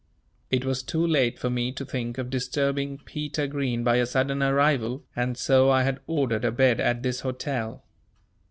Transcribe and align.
It 0.49 0.65
was 0.65 0.81
too 0.81 1.05
late 1.05 1.37
for 1.37 1.51
me 1.51 1.71
to 1.73 1.85
think 1.85 2.17
of 2.17 2.31
disturbing 2.31 2.97
Peter 3.05 3.45
Green 3.45 3.83
by 3.83 3.97
a 3.97 4.07
sudden 4.07 4.41
arrival, 4.41 5.05
and 5.15 5.37
so 5.37 5.69
I 5.69 5.83
had 5.83 5.99
ordered 6.07 6.43
a 6.43 6.51
bed 6.51 6.79
at 6.79 7.03
this 7.03 7.19
hotel. 7.19 7.85